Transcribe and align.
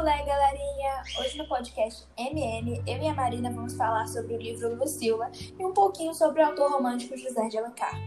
Olá, 0.00 0.16
galerinha! 0.22 1.02
Hoje 1.18 1.36
no 1.36 1.46
podcast 1.46 2.08
MN, 2.18 2.82
eu 2.86 3.02
e 3.02 3.06
a 3.06 3.12
Marina 3.12 3.50
vamos 3.50 3.74
falar 3.74 4.08
sobre 4.08 4.32
o 4.32 4.38
livro 4.38 4.74
Lucila 4.74 5.30
e 5.58 5.62
um 5.62 5.74
pouquinho 5.74 6.14
sobre 6.14 6.40
o 6.40 6.46
autor 6.46 6.70
romântico 6.70 7.18
José 7.18 7.48
de 7.48 7.58
Alencar. 7.58 8.00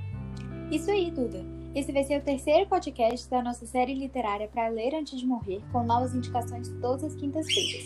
Isso 0.72 0.90
aí, 0.90 1.12
Duda! 1.12 1.46
Esse 1.76 1.92
vai 1.92 2.04
ser 2.04 2.20
o 2.20 2.24
terceiro 2.24 2.68
podcast 2.68 3.30
da 3.30 3.44
nossa 3.44 3.68
série 3.68 3.94
literária 3.94 4.48
para 4.48 4.70
ler 4.70 4.96
antes 4.96 5.20
de 5.20 5.28
morrer, 5.28 5.62
com 5.72 5.84
novas 5.84 6.16
indicações 6.16 6.68
todas 6.82 7.04
as 7.04 7.16
quintas-feiras. 7.16 7.86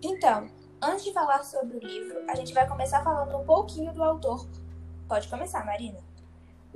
Então, 0.00 0.48
antes 0.80 1.02
de 1.02 1.12
falar 1.12 1.42
sobre 1.42 1.78
o 1.78 1.80
livro, 1.80 2.30
a 2.30 2.36
gente 2.36 2.54
vai 2.54 2.68
começar 2.68 3.02
falando 3.02 3.36
um 3.38 3.44
pouquinho 3.44 3.92
do 3.92 4.04
autor. 4.04 4.46
Pode 5.08 5.26
começar, 5.26 5.66
Marina. 5.66 5.98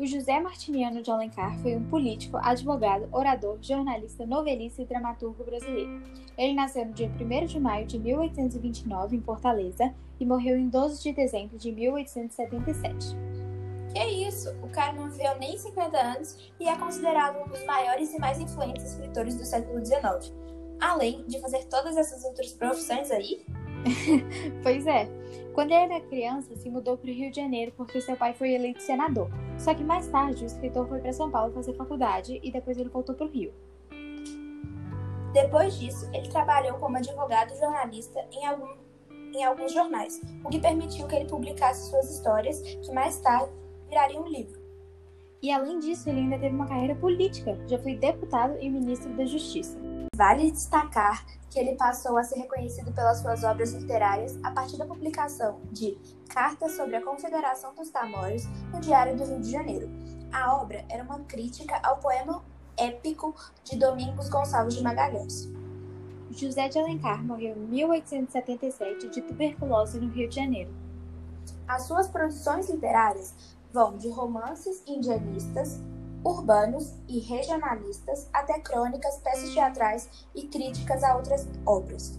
O 0.01 0.07
José 0.07 0.41
Martiniano 0.41 1.03
de 1.03 1.11
Alencar 1.11 1.59
foi 1.59 1.77
um 1.77 1.85
político, 1.85 2.39
advogado, 2.39 3.07
orador, 3.13 3.59
jornalista, 3.61 4.25
novelista 4.25 4.81
e 4.81 4.87
dramaturgo 4.87 5.45
brasileiro. 5.45 6.03
Ele 6.39 6.55
nasceu 6.55 6.87
no 6.87 6.95
dia 6.95 7.07
1 7.21 7.45
de 7.45 7.61
maio 7.61 7.87
de 7.87 7.99
1829 7.99 9.17
em 9.17 9.21
Fortaleza 9.21 9.95
e 10.19 10.25
morreu 10.25 10.57
em 10.57 10.71
12 10.71 11.03
de 11.03 11.13
dezembro 11.13 11.59
de 11.59 11.71
1877. 11.71 13.15
Que 13.93 14.03
isso? 14.27 14.49
O 14.63 14.71
cara 14.71 14.95
não 14.95 15.11
viveu 15.11 15.39
nem 15.39 15.59
50 15.59 15.99
anos 15.99 16.51
e 16.59 16.67
é 16.67 16.75
considerado 16.79 17.45
um 17.45 17.49
dos 17.51 17.63
maiores 17.67 18.15
e 18.15 18.19
mais 18.19 18.41
influentes 18.41 18.93
escritores 18.93 19.35
do 19.35 19.45
século 19.45 19.85
XIX. 19.85 20.33
Além 20.81 21.23
de 21.27 21.39
fazer 21.41 21.67
todas 21.67 21.99
essas 21.99 22.25
outras 22.25 22.51
profissões 22.55 23.11
aí, 23.11 23.45
pois 24.63 24.87
é. 24.87 25.07
Quando 25.53 25.73
ele 25.73 25.93
era 25.93 26.01
criança, 26.01 26.57
se 26.57 26.71
mudou 26.71 26.97
para 26.97 27.11
o 27.11 27.13
Rio 27.13 27.31
de 27.31 27.37
Janeiro 27.37 27.71
porque 27.77 28.01
seu 28.01 28.17
pai 28.17 28.33
foi 28.33 28.55
eleito 28.55 28.81
senador. 28.81 29.29
Só 29.61 29.75
que 29.75 29.85
mais 29.85 30.09
tarde, 30.09 30.43
o 30.43 30.47
escritor 30.47 30.89
foi 30.89 31.01
para 31.01 31.13
São 31.13 31.31
Paulo 31.31 31.53
fazer 31.53 31.75
faculdade 31.75 32.41
e 32.43 32.51
depois 32.51 32.79
ele 32.79 32.89
voltou 32.89 33.15
para 33.15 33.27
o 33.27 33.29
Rio. 33.29 33.53
Depois 35.35 35.79
disso, 35.79 36.09
ele 36.15 36.29
trabalhou 36.31 36.79
como 36.79 36.97
advogado 36.97 37.53
e 37.53 37.59
jornalista 37.59 38.25
em, 38.33 38.47
algum, 38.47 38.75
em 39.11 39.45
alguns 39.45 39.73
jornais, 39.75 40.19
o 40.43 40.49
que 40.49 40.59
permitiu 40.59 41.07
que 41.07 41.15
ele 41.15 41.29
publicasse 41.29 41.91
suas 41.91 42.11
histórias, 42.11 42.59
que 42.63 42.91
mais 42.91 43.21
tarde 43.21 43.53
virariam 43.87 44.23
um 44.23 44.29
livro. 44.29 44.59
E 45.43 45.53
além 45.53 45.79
disso, 45.79 46.09
ele 46.09 46.21
ainda 46.21 46.39
teve 46.39 46.55
uma 46.55 46.67
carreira 46.67 46.95
política, 46.95 47.59
já 47.69 47.79
foi 47.79 47.97
deputado 47.97 48.57
e 48.61 48.71
ministro 48.71 49.15
da 49.15 49.27
Justiça. 49.27 49.79
Vale 50.21 50.51
destacar 50.51 51.25
que 51.49 51.59
ele 51.59 51.77
passou 51.77 52.19
a 52.19 52.23
ser 52.23 52.41
reconhecido 52.41 52.93
pelas 52.93 53.21
suas 53.21 53.43
obras 53.43 53.73
literárias 53.73 54.39
a 54.43 54.51
partir 54.51 54.77
da 54.77 54.85
publicação 54.85 55.63
de 55.73 55.97
Cartas 56.29 56.73
sobre 56.73 56.95
a 56.97 57.03
Confederação 57.03 57.75
dos 57.75 57.89
Tamoios 57.89 58.45
no 58.71 58.83
Diário 58.83 59.17
do 59.17 59.25
Rio 59.25 59.41
de 59.41 59.51
Janeiro. 59.51 59.89
A 60.31 60.57
obra 60.57 60.85
era 60.91 61.03
uma 61.03 61.21
crítica 61.21 61.81
ao 61.83 61.97
poema 61.97 62.45
épico 62.77 63.35
de 63.65 63.79
Domingos 63.79 64.29
Gonçalves 64.29 64.75
de 64.75 64.83
Magalhães. 64.83 65.49
José 66.33 66.69
de 66.69 66.79
Alencar 66.79 67.25
morreu 67.25 67.57
em 67.57 67.67
1877 67.69 69.09
de 69.09 69.23
tuberculose 69.23 69.99
no 69.99 70.11
Rio 70.11 70.29
de 70.29 70.37
Janeiro. 70.37 70.71
As 71.67 71.85
suas 71.85 72.09
produções 72.09 72.69
literárias 72.69 73.35
vão 73.73 73.97
de 73.97 74.11
romances 74.11 74.83
indianistas, 74.87 75.81
urbanos 76.25 76.95
e 77.09 77.19
regionalistas, 77.21 78.29
até 78.33 78.59
crônicas, 78.61 79.19
peças 79.19 79.53
teatrais 79.53 80.27
e 80.35 80.47
críticas 80.47 81.03
a 81.03 81.17
outras 81.17 81.49
obras. 81.67 82.19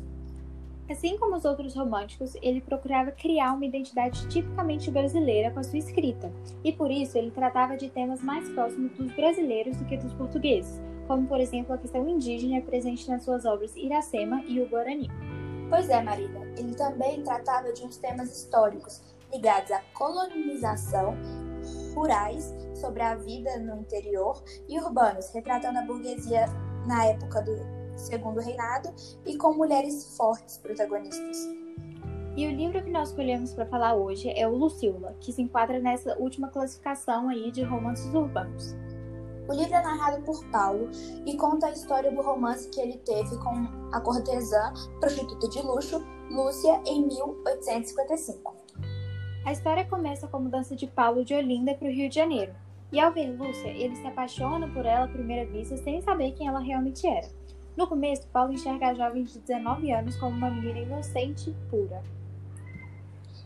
Assim 0.90 1.18
como 1.18 1.38
os 1.38 1.46
outros 1.46 1.74
românticos, 1.74 2.36
ele 2.42 2.60
procurava 2.60 3.12
criar 3.12 3.54
uma 3.54 3.66
identidade 3.66 4.28
tipicamente 4.28 4.92
brasileira 4.92 5.50
com 5.52 5.60
a 5.60 5.64
sua 5.64 5.80
escrita, 5.80 6.32
e 6.64 6.74
por 6.74 6.92
isso 6.92 7.18
ele 7.18 7.32
tratava 7.32 7.78
de 7.78 7.90
temas 7.90 8.22
mais 8.22 8.50
próximos 8.50 8.92
dos 8.98 9.12
brasileiros 9.14 9.78
do 9.78 9.86
que 9.86 9.96
dos 9.96 10.14
portugueses, 10.14 10.82
como 11.08 11.28
por 11.28 11.40
exemplo 11.40 11.74
a 11.74 11.78
questão 11.78 12.10
indígena 12.10 12.62
presente 12.62 13.10
nas 13.10 13.24
suas 13.24 13.46
obras 13.46 13.76
Iracema 13.76 14.44
e 14.46 14.60
o 14.60 14.68
Guarani. 14.68 15.10
Pois 15.70 15.90
é, 15.90 16.02
Marina, 16.02 16.40
ele 16.58 16.76
também 16.76 17.24
tratava 17.24 17.72
de 17.72 17.84
uns 17.86 17.96
temas 17.96 18.30
históricos 18.30 19.02
ligados 19.32 19.72
à 19.72 19.80
colonização 19.94 21.16
rurais 21.94 22.54
sobre 22.74 23.02
a 23.02 23.16
vida 23.16 23.58
no 23.60 23.82
interior 23.82 24.44
e 24.68 24.80
urbanos, 24.80 25.30
retratando 25.34 25.80
a 25.80 25.84
burguesia 25.84 26.46
na 26.88 27.06
época 27.06 27.42
do 27.42 27.56
Segundo 27.96 28.40
Reinado 28.40 28.94
e 29.26 29.38
com 29.38 29.54
mulheres 29.54 30.16
fortes 30.18 30.58
protagonistas. 30.58 31.38
E 32.36 32.48
o 32.48 32.52
livro 32.52 32.82
que 32.82 32.90
nós 32.90 33.10
escolhemos 33.10 33.54
para 33.54 33.66
falar 33.66 33.94
hoje 33.94 34.30
é 34.30 34.48
o 34.48 34.56
Lucila, 34.56 35.16
que 35.20 35.34
se 35.34 35.42
enquadra 35.42 35.80
nessa 35.80 36.18
última 36.18 36.48
classificação 36.48 37.28
aí 37.28 37.52
de 37.52 37.62
romances 37.62 38.12
urbanos. 38.14 38.74
O 39.50 39.54
livro 39.54 39.76
é 39.76 39.82
narrado 39.82 40.24
por 40.24 40.44
Paulo 40.50 40.90
e 41.26 41.36
conta 41.36 41.68
a 41.68 41.72
história 41.72 42.10
do 42.10 42.22
romance 42.22 42.70
que 42.70 42.80
ele 42.80 42.98
teve 43.00 43.38
com 43.40 43.68
a 43.92 44.00
cortesã 44.00 44.72
prostituta 45.00 45.50
de 45.50 45.62
luxo 45.62 46.02
Lúcia 46.30 46.82
em 46.86 47.06
1855. 47.06 48.61
A 49.44 49.52
história 49.52 49.84
começa 49.84 50.28
com 50.28 50.38
a 50.38 50.40
mudança 50.40 50.76
de 50.76 50.86
Paulo 50.86 51.26
de 51.26 51.34
Olinda 51.34 51.74
para 51.74 51.88
o 51.88 51.92
Rio 51.92 52.08
de 52.08 52.16
Janeiro. 52.16 52.54
E 52.92 53.00
ao 53.00 53.12
ver 53.12 53.36
Lúcia, 53.36 53.70
ele 53.70 53.96
se 53.96 54.06
apaixona 54.06 54.68
por 54.68 54.86
ela 54.86 55.06
à 55.06 55.08
primeira 55.08 55.50
vista 55.50 55.76
sem 55.78 56.00
saber 56.02 56.34
quem 56.34 56.48
ela 56.48 56.60
realmente 56.60 57.08
era. 57.08 57.28
No 57.76 57.88
começo, 57.88 58.28
Paulo 58.28 58.54
enxerga 58.54 58.90
a 58.90 58.94
jovem 58.94 59.24
de 59.24 59.40
19 59.40 59.92
anos 59.92 60.16
como 60.18 60.38
uma 60.38 60.52
menina 60.52 60.80
inocente 60.80 61.50
e 61.50 61.70
pura. 61.70 62.04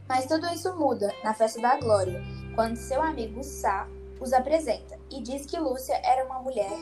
Mas 0.07 0.25
tudo 0.25 0.47
isso 0.47 0.75
muda 0.77 1.13
na 1.23 1.33
festa 1.33 1.61
da 1.61 1.79
Glória, 1.79 2.21
quando 2.55 2.75
seu 2.75 3.01
amigo 3.01 3.41
Sá 3.41 3.87
os 4.19 4.33
apresenta 4.33 4.99
e 5.09 5.21
diz 5.21 5.45
que 5.45 5.57
Lúcia 5.57 5.95
era 6.03 6.25
uma 6.25 6.41
mulher 6.41 6.77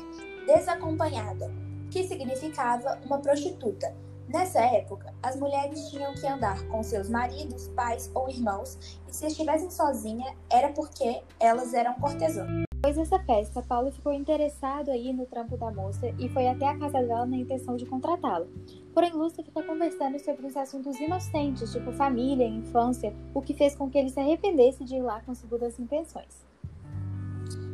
desacompanhada, 0.48 1.52
que 1.92 2.04
significava 2.04 3.00
uma 3.06 3.20
prostituta, 3.20 3.94
Nessa 4.28 4.62
época, 4.62 5.14
as 5.22 5.36
mulheres 5.36 5.90
tinham 5.90 6.14
que 6.14 6.26
andar 6.26 6.66
com 6.68 6.82
seus 6.82 7.10
maridos, 7.10 7.68
pais 7.70 8.10
ou 8.16 8.30
irmãos, 8.30 9.00
e 9.08 9.14
se 9.14 9.28
estivessem 9.28 9.70
sozinhas, 9.70 10.34
era 10.50 10.70
porque 10.70 11.22
elas 11.40 11.74
eram 11.74 11.94
cortesãs. 11.96 12.64
Depois 12.76 12.96
dessa 12.96 13.24
festa, 13.24 13.62
Paulo 13.62 13.92
ficou 13.92 14.12
interessado 14.12 14.92
aí 14.92 15.14
no 15.14 15.26
trampo 15.26 15.56
da 15.56 15.72
moça 15.72 16.10
e 16.20 16.28
foi 16.30 16.48
até 16.48 16.68
a 16.68 16.78
casa 16.78 17.02
dela 17.02 17.26
na 17.26 17.38
intenção 17.38 17.78
de 17.78 17.86
contratá-la. 17.86 18.46
Porém, 18.94 19.14
Lúcia 19.14 19.44
ficou 19.44 19.64
conversando 19.64 20.20
sobre 20.20 20.46
os 20.46 20.58
assuntos 20.58 21.00
inocentes, 21.00 21.72
tipo 21.72 21.94
família, 21.94 22.46
infância, 22.46 23.14
o 23.34 23.42
que 23.42 23.54
fez 23.54 23.76
com 23.76 23.90
que 23.90 23.98
ele 23.98 24.10
se 24.10 24.20
arrependesse 24.20 24.84
de 24.84 24.96
ir 24.96 25.02
lá 25.02 25.22
com 25.22 25.34
segundas 25.34 25.80
intenções. 25.80 26.46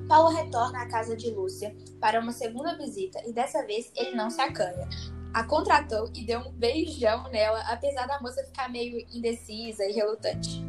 Paulo 0.08 0.30
retorna 0.30 0.82
à 0.82 0.88
casa 0.88 1.16
de 1.16 1.32
Lúcia 1.32 1.76
para 2.00 2.20
uma 2.20 2.32
segunda 2.32 2.76
visita 2.76 3.20
e 3.28 3.34
dessa 3.34 3.66
vez 3.66 3.92
ele 3.96 4.16
não 4.16 4.30
se 4.30 4.42
acanha 4.42 4.88
a 5.34 5.44
contratou 5.44 6.10
e 6.16 6.26
deu 6.26 6.40
um 6.40 6.52
beijão 6.52 7.30
nela, 7.30 7.60
apesar 7.72 8.08
da 8.08 8.20
moça 8.20 8.44
ficar 8.44 8.70
meio 8.70 9.06
indecisa 9.14 9.86
e 9.86 9.92
relutante. 9.92 10.64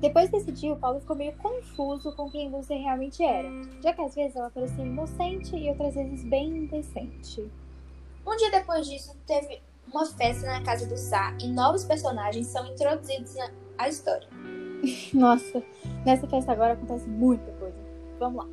Depois 0.00 0.28
desse 0.30 0.52
dia, 0.52 0.72
o 0.72 0.76
Paulo 0.76 1.00
ficou 1.00 1.16
meio 1.16 1.32
confuso 1.36 2.12
com 2.12 2.30
quem 2.30 2.50
Lúcia 2.50 2.76
realmente 2.76 3.22
era, 3.22 3.48
já 3.82 3.92
que 3.92 4.02
às 4.02 4.14
vezes 4.14 4.36
ela 4.36 4.50
parecia 4.50 4.84
inocente 4.84 5.56
e 5.56 5.68
outras 5.70 5.94
vezes 5.94 6.22
bem 6.24 6.48
indecente. 6.48 7.50
Um 8.26 8.36
dia 8.36 8.50
depois 8.50 8.86
disso, 8.86 9.16
teve 9.26 9.62
uma 9.90 10.04
festa 10.04 10.46
na 10.46 10.62
casa 10.62 10.86
do 10.86 10.96
Sá 10.96 11.34
e 11.40 11.48
novos 11.48 11.84
personagens 11.84 12.46
são 12.48 12.66
introduzidos 12.66 13.34
à 13.78 13.88
história. 13.88 14.28
Nossa, 15.14 15.62
nessa 16.04 16.26
festa 16.26 16.52
agora 16.52 16.74
acontece 16.74 17.08
muita 17.08 17.50
coisa. 17.52 17.78
Vamos 18.18 18.44
lá. 18.44 18.50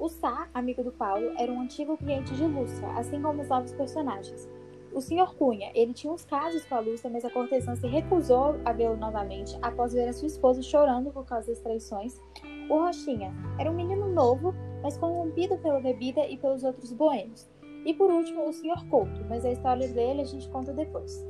O 0.00 0.08
Sá, 0.08 0.48
amigo 0.54 0.82
do 0.82 0.90
Paulo, 0.90 1.32
era 1.38 1.52
um 1.52 1.60
antigo 1.60 1.96
cliente 1.98 2.34
de 2.34 2.44
Lúcia, 2.44 2.88
assim 2.96 3.20
como 3.22 3.42
os 3.42 3.48
novos 3.48 3.72
personagens. 3.72 4.48
O 4.92 5.00
Sr. 5.00 5.34
Cunha, 5.36 5.70
ele 5.74 5.94
tinha 5.94 6.12
uns 6.12 6.24
casos 6.24 6.64
com 6.64 6.74
a 6.74 6.80
Lúcia, 6.80 7.08
mas 7.08 7.24
a 7.24 7.30
cortesã 7.30 7.76
se 7.76 7.86
recusou 7.86 8.56
a 8.64 8.72
vê-lo 8.72 8.96
novamente 8.96 9.56
após 9.62 9.92
ver 9.92 10.08
a 10.08 10.12
sua 10.12 10.26
esposa 10.26 10.62
chorando 10.62 11.12
por 11.12 11.24
causa 11.24 11.48
das 11.48 11.60
traições. 11.60 12.20
O 12.68 12.74
Rochinha 12.74 13.32
era 13.58 13.70
um 13.70 13.74
menino 13.74 14.08
novo, 14.12 14.52
mas 14.82 14.98
corrompido 14.98 15.56
pela 15.58 15.80
bebida 15.80 16.26
e 16.26 16.36
pelos 16.36 16.64
outros 16.64 16.92
boêmios. 16.92 17.48
E 17.84 17.94
por 17.94 18.10
último, 18.10 18.48
o 18.48 18.52
Sr. 18.52 18.88
Couto, 18.90 19.24
mas 19.28 19.44
a 19.44 19.52
história 19.52 19.86
dele 19.88 20.22
a 20.22 20.26
gente 20.26 20.48
conta 20.48 20.72
depois. 20.72 21.24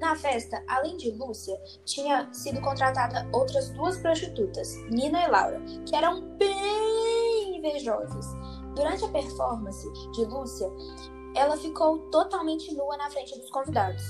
Na 0.00 0.16
festa, 0.16 0.60
além 0.66 0.96
de 0.96 1.12
Lúcia, 1.12 1.56
tinha 1.84 2.28
sido 2.32 2.60
contratada 2.60 3.28
outras 3.32 3.70
duas 3.70 3.98
prostitutas, 3.98 4.76
Nina 4.90 5.22
e 5.22 5.28
Laura, 5.28 5.62
que 5.86 5.94
eram 5.94 6.36
bem 6.36 7.58
invejosas. 7.58 8.26
Durante 8.74 9.04
a 9.04 9.08
performance 9.08 9.88
de 10.10 10.24
Lúcia, 10.24 10.68
ela 11.34 11.56
ficou 11.56 11.98
totalmente 12.10 12.74
nua 12.74 12.96
na 12.96 13.10
frente 13.10 13.38
dos 13.38 13.50
convidados. 13.50 14.02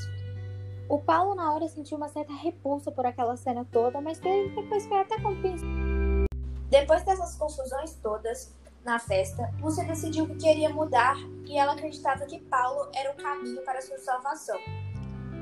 O 0.88 0.98
Paulo, 0.98 1.34
na 1.34 1.54
hora, 1.54 1.68
sentiu 1.68 1.96
uma 1.96 2.08
certa 2.08 2.32
repulsa 2.32 2.90
por 2.90 3.06
aquela 3.06 3.36
cena 3.36 3.66
toda, 3.70 4.00
mas 4.00 4.18
depois 4.18 4.86
foi 4.86 5.00
até 5.00 5.20
compensado. 5.20 5.70
Depois 6.68 7.02
dessas 7.04 7.36
confusões 7.36 7.94
todas 8.02 8.54
na 8.84 8.98
festa, 8.98 9.48
Lúcia 9.60 9.84
decidiu 9.84 10.26
que 10.26 10.36
queria 10.36 10.68
mudar 10.68 11.16
e 11.46 11.56
ela 11.56 11.72
acreditava 11.72 12.26
que 12.26 12.40
Paulo 12.40 12.90
era 12.94 13.12
o 13.12 13.14
caminho 13.14 13.62
para 13.62 13.80
sua 13.80 13.98
salvação. 13.98 14.58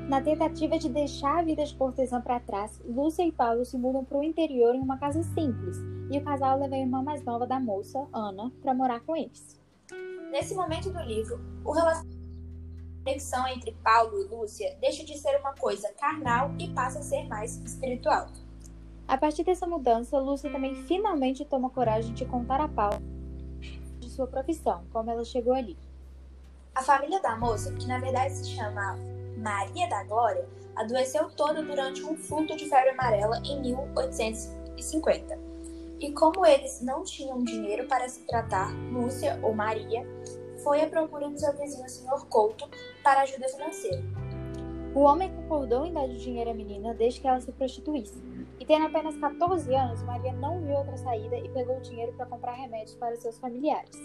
Na 0.07 0.21
tentativa 0.21 0.77
de 0.77 0.89
deixar 0.89 1.39
a 1.39 1.43
vida 1.43 1.63
de 1.63 1.73
cortesã 1.75 2.21
para 2.21 2.39
trás, 2.39 2.79
Lúcia 2.85 3.25
e 3.25 3.31
Paulo 3.31 3.65
se 3.65 3.77
mudam 3.77 4.03
para 4.03 4.17
o 4.17 4.23
interior 4.23 4.75
em 4.75 4.81
uma 4.81 4.97
casa 4.97 5.23
simples, 5.23 5.77
e 6.11 6.17
o 6.17 6.23
casal 6.23 6.59
leva 6.59 6.75
a 6.75 6.79
irmã 6.79 7.01
mais 7.01 7.23
nova 7.23 7.47
da 7.47 7.59
moça, 7.59 8.05
Ana, 8.13 8.51
para 8.61 8.73
morar 8.73 8.99
com 9.01 9.15
eles. 9.15 9.60
Nesse 10.31 10.55
momento 10.55 10.89
do 10.89 11.01
livro, 11.01 11.41
o 11.65 11.73
relacionamento 11.73 12.21
A 13.01 13.03
conexão 13.03 13.47
entre 13.49 13.73
Paulo 13.83 14.21
e 14.21 14.27
Lúcia 14.29 14.77
deixa 14.79 15.03
de 15.03 15.17
ser 15.17 15.37
uma 15.41 15.53
coisa 15.53 15.91
carnal 15.99 16.53
e 16.57 16.69
passa 16.69 16.99
a 16.99 17.01
ser 17.01 17.27
mais 17.27 17.57
espiritual. 17.57 18.27
A 19.07 19.17
partir 19.17 19.43
dessa 19.43 19.67
mudança, 19.67 20.17
Lúcia 20.17 20.49
também 20.49 20.73
finalmente 20.85 21.43
toma 21.43 21.69
coragem 21.69 22.13
de 22.13 22.23
contar 22.23 22.61
a 22.61 22.69
Paulo 22.69 23.01
de 23.99 24.09
sua 24.09 24.25
profissão, 24.25 24.85
como 24.93 25.11
ela 25.11 25.25
chegou 25.25 25.53
ali. 25.53 25.77
A 26.75 26.81
família 26.81 27.19
da 27.21 27.35
moça, 27.35 27.73
que 27.73 27.85
na 27.85 27.99
verdade 27.99 28.33
se 28.33 28.51
chama 28.51 28.97
Maria 29.37 29.89
da 29.89 30.05
Glória, 30.05 30.47
adoeceu 30.77 31.29
toda 31.31 31.61
durante 31.61 32.03
um 32.03 32.15
furto 32.15 32.55
de 32.55 32.69
febre 32.69 32.91
amarela 32.91 33.41
em 33.43 33.59
1850. 33.59 35.50
E 36.01 36.11
como 36.13 36.43
eles 36.43 36.81
não 36.81 37.03
tinham 37.03 37.43
dinheiro 37.43 37.87
para 37.87 38.09
se 38.09 38.21
tratar, 38.25 38.73
Lúcia 38.91 39.39
ou 39.43 39.53
Maria 39.53 40.03
foi 40.63 40.81
à 40.81 40.89
procura 40.89 41.29
do 41.29 41.39
seu 41.39 41.55
vizinho 41.55 41.87
Sr. 41.87 42.25
Couto 42.27 42.67
para 43.03 43.21
ajuda 43.21 43.47
financeira. 43.47 44.03
O 44.95 45.01
homem 45.01 45.31
concordou 45.33 45.85
em 45.85 45.93
dar 45.93 46.07
dinheiro 46.07 46.49
à 46.49 46.53
menina 46.55 46.95
desde 46.95 47.21
que 47.21 47.27
ela 47.27 47.39
se 47.39 47.51
prostituísse. 47.51 48.19
E 48.59 48.65
tendo 48.65 48.87
apenas 48.87 49.15
14 49.17 49.73
anos, 49.75 50.01
Maria 50.01 50.33
não 50.33 50.59
viu 50.61 50.75
outra 50.75 50.97
saída 50.97 51.37
e 51.37 51.47
pegou 51.49 51.77
o 51.77 51.81
dinheiro 51.81 52.13
para 52.13 52.25
comprar 52.25 52.53
remédios 52.53 52.95
para 52.95 53.15
seus 53.17 53.37
familiares. 53.37 53.95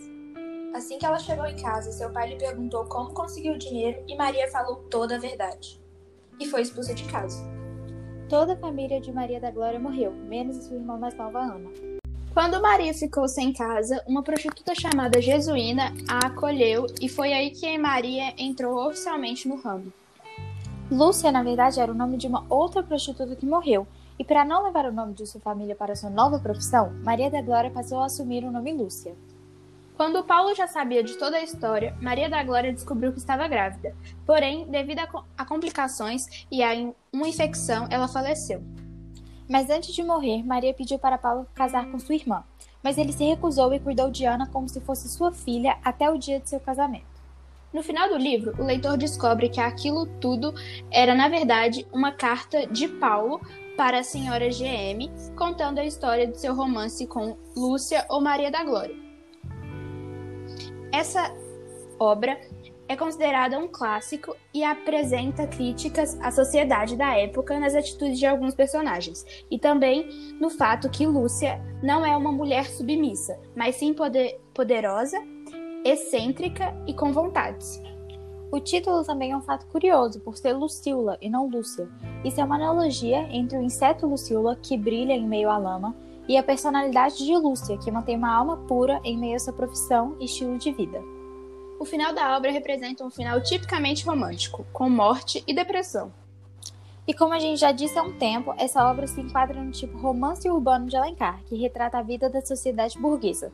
Assim 0.75 0.99
que 0.99 1.07
ela 1.07 1.19
chegou 1.19 1.47
em 1.47 1.57
casa, 1.57 1.91
seu 1.93 2.13
pai 2.13 2.29
lhe 2.29 2.37
perguntou 2.37 2.85
como 2.85 3.15
conseguiu 3.15 3.55
o 3.55 3.59
dinheiro 3.59 4.05
e 4.07 4.15
Maria 4.17 4.51
falou 4.51 4.77
toda 4.91 5.17
a 5.17 5.19
verdade. 5.19 5.81
E 6.39 6.47
foi 6.47 6.61
expulsa 6.61 6.95
de 6.95 7.05
casa. 7.05 7.56
Toda 8.29 8.55
a 8.55 8.57
família 8.57 9.01
de 9.01 9.13
Maria 9.13 9.41
da 9.41 9.53
Glória 9.53 9.79
morreu, 9.79 10.13
menos 10.13 10.65
sua 10.65 10.75
irmã 10.75 10.99
mais 10.99 11.17
nova, 11.17 11.39
Ana. 11.39 11.71
Quando 12.35 12.61
Maria 12.61 12.93
ficou 12.93 13.29
sem 13.29 13.53
casa, 13.53 14.03
uma 14.05 14.21
prostituta 14.21 14.75
chamada 14.75 15.23
Jesuína 15.23 15.95
a 16.09 16.27
acolheu 16.27 16.87
e 17.01 17.09
foi 17.09 17.33
aí 17.33 17.51
que 17.51 17.79
Maria 17.79 18.35
entrou 18.37 18.85
oficialmente 18.85 19.47
no 19.47 19.55
ramo. 19.55 19.93
Lúcia, 20.91 21.31
na 21.31 21.45
verdade, 21.45 21.79
era 21.79 21.93
o 21.93 21.95
nome 21.95 22.17
de 22.17 22.27
uma 22.27 22.45
outra 22.49 22.83
prostituta 22.83 23.37
que 23.37 23.47
morreu, 23.47 23.87
e 24.19 24.25
para 24.25 24.45
não 24.45 24.65
levar 24.65 24.87
o 24.87 24.93
nome 24.93 25.15
de 25.15 25.25
sua 25.25 25.41
família 25.41 25.77
para 25.77 25.95
sua 25.95 26.11
nova 26.11 26.41
profissão, 26.41 26.93
Maria 27.05 27.31
da 27.31 27.41
Glória 27.41 27.71
passou 27.71 28.01
a 28.01 28.07
assumir 28.07 28.43
o 28.43 28.51
nome 28.51 28.73
Lúcia. 28.73 29.15
Quando 29.97 30.23
Paulo 30.25 30.55
já 30.55 30.67
sabia 30.67 31.03
de 31.03 31.17
toda 31.17 31.39
a 31.39 31.43
história, 31.43 31.97
Maria 32.03 32.29
da 32.29 32.45
Glória 32.45 32.71
descobriu 32.71 33.13
que 33.13 33.19
estava 33.19 33.49
grávida. 33.49 33.97
Porém, 34.27 34.67
devido 34.69 35.01
a 35.39 35.45
complicações 35.47 36.47
e 36.53 36.63
a 36.63 36.73
uma 37.11 37.27
infecção, 37.27 37.87
ela 37.91 38.07
faleceu. 38.07 38.63
Mas 39.49 39.71
antes 39.71 39.95
de 39.95 40.03
morrer, 40.03 40.43
Maria 40.43 40.75
pediu 40.75 40.99
para 40.99 41.17
Paulo 41.17 41.47
casar 41.55 41.91
com 41.91 41.99
sua 41.99 42.15
irmã, 42.15 42.45
mas 42.83 42.99
ele 42.99 43.11
se 43.11 43.25
recusou 43.25 43.73
e 43.73 43.81
cuidou 43.81 44.11
de 44.11 44.27
Ana 44.27 44.47
como 44.49 44.69
se 44.69 44.83
fosse 44.83 45.09
sua 45.09 45.33
filha 45.33 45.79
até 45.83 46.11
o 46.11 46.19
dia 46.19 46.41
de 46.41 46.51
seu 46.51 46.61
casamento. 46.61 47.17
No 47.73 47.83
final 47.83 48.09
do 48.11 48.19
livro, 48.19 48.55
o 48.59 48.65
leitor 48.65 48.99
descobre 48.99 49.49
que 49.49 49.61
aquilo 49.61 50.05
tudo 50.21 50.53
era, 50.91 51.15
na 51.15 51.29
verdade, 51.29 51.87
uma 51.91 52.13
carta 52.13 52.67
de 52.67 52.87
Paulo 52.87 53.41
para 53.79 54.01
a 54.01 54.05
senhora 54.05 54.49
GM, 54.51 55.11
contando 55.37 55.79
a 55.79 55.85
história 55.85 56.27
de 56.27 56.39
seu 56.39 56.55
romance 56.55 57.07
com 57.07 57.37
Lúcia 57.57 58.05
ou 58.11 58.21
Maria 58.21 58.51
da 58.51 58.63
Glória. 58.63 59.06
Essa 60.93 61.35
obra 61.99 62.39
é 62.89 62.97
considerada 62.97 63.59
um 63.59 63.67
clássico 63.67 64.37
e 64.55 64.63
apresenta 64.63 65.47
críticas 65.47 66.19
à 66.21 66.31
sociedade 66.31 66.97
da 66.97 67.17
época 67.17 67.59
nas 67.59 67.75
atitudes 67.75 68.19
de 68.19 68.27
alguns 68.27 68.55
personagens, 68.55 69.25
e 69.51 69.59
também 69.59 70.09
no 70.41 70.51
fato 70.51 70.89
que 70.89 71.07
Lúcia 71.07 71.61
não 71.83 72.07
é 72.07 72.17
uma 72.17 72.31
mulher 72.31 72.67
submissa, 72.67 73.39
mas 73.55 73.77
sim 73.77 73.93
poder 73.93 74.41
poderosa, 74.55 75.19
excêntrica 75.85 76.75
e 76.87 76.95
com 76.95 77.13
vontades. 77.13 77.81
O 78.53 78.61
título 78.61 79.05
também 79.05 79.33
é 79.33 79.37
um 79.37 79.43
fato 79.43 79.67
curioso, 79.67 80.21
por 80.21 80.37
ser 80.37 80.53
Lucila 80.53 81.19
e 81.21 81.29
não 81.29 81.49
Lúcia. 81.49 81.89
Isso 82.25 82.41
é 82.41 82.45
uma 82.45 82.55
analogia 82.55 83.27
entre 83.31 83.59
o 83.59 83.63
inseto 83.63 84.07
Lucila, 84.07 84.57
que 84.57 84.79
brilha 84.79 85.13
em 85.13 85.27
meio 85.27 85.51
à 85.51 85.59
lama, 85.59 85.95
e 86.29 86.37
a 86.37 86.43
personalidade 86.43 87.25
de 87.25 87.37
Lúcia, 87.37 87.79
que 87.79 87.91
mantém 87.91 88.17
uma 88.17 88.35
alma 88.35 88.57
pura 88.69 89.01
em 89.05 89.17
meio 89.17 89.37
a 89.37 89.39
sua 89.39 89.53
profissão 89.53 90.17
e 90.21 90.25
estilo 90.25 90.59
de 90.59 90.73
vida. 90.73 91.03
O 91.79 91.85
final 91.85 92.15
da 92.15 92.37
obra 92.37 92.51
representa 92.51 93.05
um 93.05 93.11
final 93.11 93.41
tipicamente 93.43 94.05
romântico, 94.05 94.67
com 94.73 94.89
morte 94.89 95.45
e 95.47 95.55
depressão. 95.55 96.13
E 97.07 97.15
como 97.15 97.35
a 97.35 97.39
gente 97.39 97.61
já 97.61 97.71
disse 97.71 97.99
há 97.99 98.03
um 98.03 98.19
tempo, 98.19 98.55
essa 98.59 98.85
obra 98.91 99.07
se 99.07 99.21
enquadra 99.21 99.63
no 99.63 99.71
tipo 99.71 99.97
romance 99.99 100.51
urbano 100.51 100.87
de 100.87 100.97
Alencar, 100.97 101.41
que 101.45 101.57
retrata 101.57 101.99
a 101.99 102.03
vida 102.03 102.29
da 102.29 102.41
sociedade 102.41 102.99
burguesa. 102.99 103.53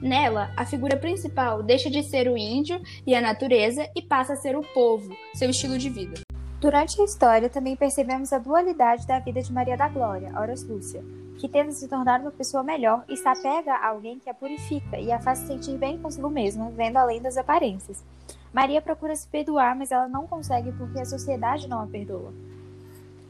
Nela, 0.00 0.50
a 0.56 0.64
figura 0.64 0.96
principal 0.96 1.62
deixa 1.62 1.90
de 1.90 2.02
ser 2.02 2.28
o 2.28 2.36
índio 2.36 2.80
e 3.06 3.14
a 3.14 3.20
natureza 3.20 3.88
e 3.94 4.00
passa 4.00 4.32
a 4.32 4.36
ser 4.36 4.56
o 4.56 4.62
povo, 4.62 5.14
seu 5.34 5.50
estilo 5.50 5.76
de 5.76 5.90
vida. 5.90 6.20
Durante 6.60 7.00
a 7.00 7.04
história, 7.04 7.50
também 7.50 7.76
percebemos 7.76 8.32
a 8.32 8.38
dualidade 8.38 9.06
da 9.06 9.18
vida 9.18 9.42
de 9.42 9.52
Maria 9.52 9.76
da 9.76 9.88
Glória, 9.88 10.32
Horas 10.38 10.62
Lúcia, 10.62 11.04
que 11.42 11.48
tenta 11.48 11.72
se 11.72 11.88
tornar 11.88 12.20
uma 12.20 12.30
pessoa 12.30 12.62
melhor 12.62 13.04
e 13.08 13.16
se 13.16 13.26
apega 13.26 13.74
a 13.74 13.88
alguém 13.88 14.16
que 14.16 14.30
a 14.30 14.34
purifica 14.34 14.96
e 14.96 15.10
a 15.10 15.18
faz 15.18 15.40
se 15.40 15.48
sentir 15.48 15.76
bem 15.76 15.98
consigo 15.98 16.30
mesma, 16.30 16.70
vendo 16.70 16.98
além 16.98 17.20
das 17.20 17.36
aparências. 17.36 18.04
Maria 18.52 18.80
procura 18.80 19.16
se 19.16 19.26
perdoar, 19.26 19.76
mas 19.76 19.90
ela 19.90 20.06
não 20.06 20.24
consegue 20.24 20.70
porque 20.70 21.00
a 21.00 21.04
sociedade 21.04 21.66
não 21.66 21.82
a 21.82 21.86
perdoa. 21.88 22.32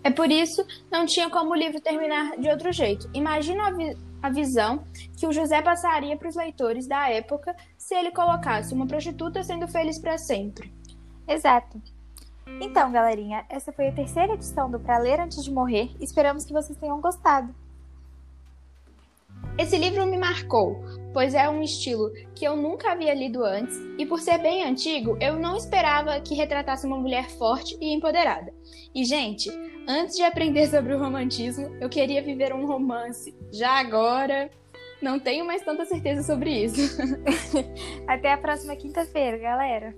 É 0.05 0.11
por 0.11 0.31
isso 0.31 0.63
não 0.91 1.07
tinha 1.07 1.31
como 1.31 1.53
o 1.53 1.55
livro 1.55 1.81
terminar 1.81 2.37
de 2.37 2.51
outro 2.51 2.71
jeito. 2.71 3.09
Imagina 3.15 3.69
a, 3.69 3.71
vi 3.71 3.97
a 4.21 4.29
visão 4.29 4.85
que 5.17 5.27
o 5.27 5.33
José 5.33 5.63
passaria 5.63 6.15
para 6.15 6.29
os 6.29 6.37
leitores 6.37 6.87
da 6.87 7.09
época 7.09 7.57
se 7.79 7.95
ele 7.95 8.11
colocasse 8.11 8.75
uma 8.75 8.87
prostituta 8.87 9.43
sendo 9.43 9.67
feliz 9.67 9.99
para 9.99 10.19
sempre. 10.19 10.71
Exato. 11.27 11.81
Então, 12.61 12.93
galerinha, 12.93 13.47
essa 13.49 13.73
foi 13.73 13.89
a 13.89 13.93
terceira 13.93 14.35
edição 14.35 14.71
do 14.71 14.79
Pra 14.79 14.99
Ler 14.99 15.19
Antes 15.19 15.43
de 15.43 15.51
Morrer. 15.51 15.91
Esperamos 15.99 16.45
que 16.45 16.53
vocês 16.53 16.79
tenham 16.79 17.01
gostado. 17.01 17.55
Esse 19.59 19.77
livro 19.77 20.07
me 20.07 20.17
marcou, 20.17 20.83
pois 21.13 21.35
é 21.35 21.49
um 21.49 21.63
estilo 21.63 22.11
que 22.35 22.45
eu 22.45 22.57
nunca 22.57 22.93
havia 22.93 23.15
lido 23.15 23.45
antes 23.45 23.79
e, 23.99 24.07
por 24.07 24.19
ser 24.19 24.39
bem 24.39 24.65
antigo, 24.65 25.17
eu 25.21 25.39
não 25.39 25.57
esperava 25.57 26.19
que 26.21 26.35
retratasse 26.35 26.87
uma 26.87 26.97
mulher 26.97 27.29
forte 27.31 27.77
e 27.81 27.93
empoderada. 27.95 28.53
E, 28.95 29.05
gente, 29.05 29.51
antes 29.87 30.17
de 30.17 30.23
aprender 30.23 30.67
sobre 30.69 30.95
o 30.95 30.99
romantismo, 30.99 31.77
eu 31.81 31.89
queria 31.89 32.23
viver 32.23 32.55
um 32.55 32.67
romance. 32.67 33.35
Já 33.53 33.79
agora, 33.79 34.51
não 35.03 35.21
tenho 35.21 35.45
mais 35.45 35.63
tanta 35.63 35.85
certeza 35.85 36.23
sobre 36.23 36.65
isso. 36.65 36.99
Até 38.09 38.33
a 38.33 38.39
próxima 38.39 38.75
quinta-feira, 38.75 39.37
galera! 39.37 39.95